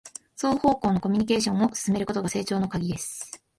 [0.35, 3.39] 双方向のコミュニケーションを進めることが成長のカギです